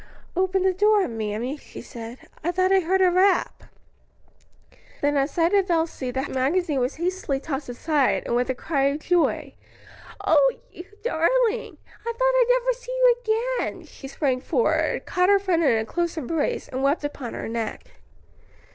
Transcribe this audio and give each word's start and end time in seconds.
"Open 0.35 0.63
the 0.63 0.73
door, 0.73 1.07
mammy," 1.07 1.57
she 1.57 1.79
said, 1.79 2.17
"I 2.43 2.51
thought 2.51 2.71
I 2.71 2.79
heard 2.79 3.03
a 3.03 3.11
rap." 3.11 3.65
Then 4.99 5.15
at 5.15 5.29
sight 5.29 5.53
of 5.53 5.69
Elsie, 5.69 6.09
the 6.09 6.27
magazine 6.27 6.79
was 6.79 6.95
hastily 6.95 7.39
tossed 7.39 7.69
aside, 7.69 8.23
and 8.25 8.35
with 8.35 8.49
a 8.49 8.55
cry 8.55 8.85
of 8.85 8.99
joy, 9.01 9.53
"Oh, 10.25 10.53
you 10.71 10.85
darling! 11.03 11.77
I 12.03 12.13
thought 12.13 12.17
I'd 12.19 12.45
never 12.49 12.73
see 12.73 12.91
you 12.91 13.15
again," 13.21 13.85
she 13.85 14.07
sprang 14.07 14.41
forward, 14.41 15.05
caught 15.05 15.29
her 15.29 15.37
friend 15.37 15.63
in 15.63 15.77
a 15.77 15.85
close 15.85 16.17
embrace, 16.17 16.67
and 16.67 16.81
wept 16.81 17.03
upon 17.03 17.35
her 17.35 17.47
neck. 17.47 17.85